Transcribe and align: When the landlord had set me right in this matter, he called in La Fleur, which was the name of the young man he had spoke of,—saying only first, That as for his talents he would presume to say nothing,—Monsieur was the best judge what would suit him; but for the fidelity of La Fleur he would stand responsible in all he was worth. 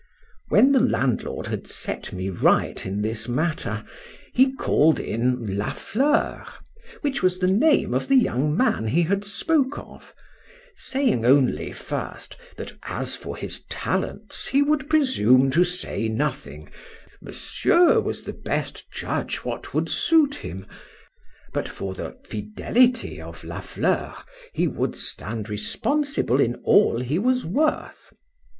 When 0.49 0.71
the 0.71 0.79
landlord 0.79 1.45
had 1.45 1.67
set 1.67 2.11
me 2.11 2.31
right 2.31 2.87
in 2.87 3.03
this 3.03 3.29
matter, 3.29 3.83
he 4.33 4.55
called 4.55 4.99
in 4.99 5.55
La 5.57 5.73
Fleur, 5.73 6.43
which 7.01 7.21
was 7.21 7.37
the 7.37 7.45
name 7.45 7.93
of 7.93 8.07
the 8.07 8.15
young 8.15 8.57
man 8.57 8.87
he 8.87 9.03
had 9.03 9.23
spoke 9.23 9.77
of,—saying 9.77 11.23
only 11.23 11.71
first, 11.71 12.35
That 12.57 12.75
as 12.81 13.15
for 13.15 13.37
his 13.37 13.61
talents 13.69 14.47
he 14.47 14.63
would 14.63 14.89
presume 14.89 15.51
to 15.51 15.63
say 15.63 16.07
nothing,—Monsieur 16.09 17.99
was 17.99 18.23
the 18.23 18.33
best 18.33 18.89
judge 18.91 19.35
what 19.45 19.71
would 19.75 19.87
suit 19.87 20.33
him; 20.33 20.65
but 21.53 21.69
for 21.69 21.93
the 21.93 22.17
fidelity 22.25 23.21
of 23.21 23.43
La 23.43 23.59
Fleur 23.59 24.15
he 24.51 24.67
would 24.67 24.95
stand 24.95 25.47
responsible 25.47 26.39
in 26.41 26.55
all 26.63 27.01
he 27.01 27.19
was 27.19 27.45
worth. 27.45 28.11